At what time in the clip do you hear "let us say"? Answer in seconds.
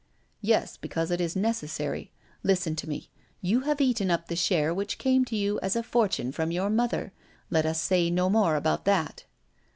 7.51-8.09